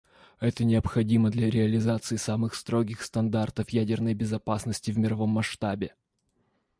Это 0.39 0.63
необходимо 0.63 1.29
для 1.29 1.51
реализации 1.51 2.15
самых 2.15 2.55
строгих 2.55 3.03
стандартов 3.03 3.69
ядерной 3.69 4.15
безопасности 4.15 4.89
в 4.89 4.97
мировом 4.97 5.29
масштабе. 5.29 5.93